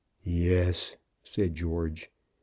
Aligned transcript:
"Yes," 0.23 0.97
said 1.23 1.53
George. 1.53 2.09